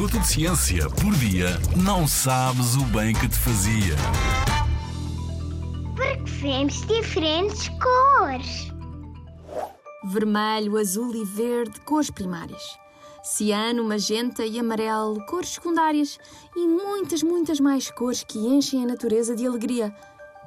[0.00, 3.94] minuto de ciência por dia, não sabes o bem que te fazia.
[5.94, 8.72] Porque vemos diferentes cores.
[10.04, 12.62] Vermelho, azul e verde, cores primárias.
[13.22, 16.18] Ciano, magenta e amarelo, cores secundárias.
[16.56, 19.94] E muitas, muitas mais cores que enchem a natureza de alegria.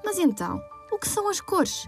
[0.04, 0.60] Mas então,
[0.92, 1.88] o que são as cores?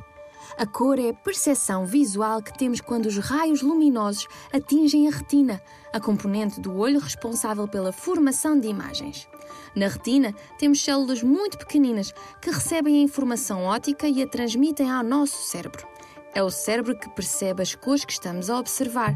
[0.57, 5.62] A cor é a percepção visual que temos quando os raios luminosos atingem a retina,
[5.91, 9.27] a componente do olho responsável pela formação de imagens.
[9.76, 15.03] Na retina, temos células muito pequeninas que recebem a informação óptica e a transmitem ao
[15.03, 15.86] nosso cérebro.
[16.34, 19.16] É o cérebro que percebe as cores que estamos a observar.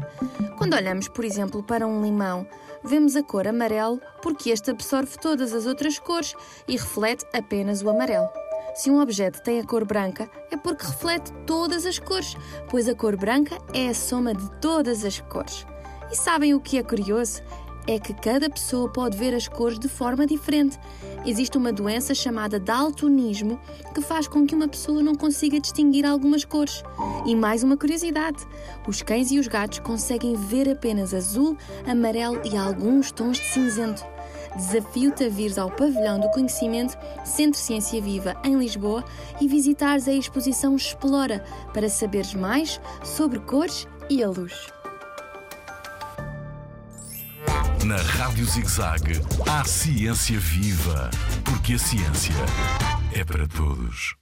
[0.56, 2.46] Quando olhamos, por exemplo, para um limão,
[2.82, 6.34] vemos a cor amarelo porque este absorve todas as outras cores
[6.66, 8.28] e reflete apenas o amarelo.
[8.74, 12.36] Se um objeto tem a cor branca, é porque reflete todas as cores,
[12.68, 15.66] pois a cor branca é a soma de todas as cores.
[16.10, 17.42] E sabem o que é curioso?
[17.86, 20.78] É que cada pessoa pode ver as cores de forma diferente.
[21.26, 23.60] Existe uma doença chamada daltonismo
[23.92, 26.82] que faz com que uma pessoa não consiga distinguir algumas cores.
[27.26, 28.46] E mais uma curiosidade:
[28.86, 34.04] os cães e os gatos conseguem ver apenas azul, amarelo e alguns tons de cinzento.
[34.56, 39.04] Desafio-te a vires ao Pavilhão do Conhecimento Centro Ciência Viva em Lisboa
[39.40, 44.52] e visitares a exposição Explora para saberes mais sobre cores e a luz.
[47.84, 51.10] Na Rádio ZigZag, há ciência viva,
[51.44, 52.34] porque a ciência
[53.12, 54.19] é para todos.